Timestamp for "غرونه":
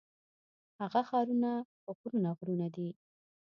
1.95-2.29, 2.37-2.67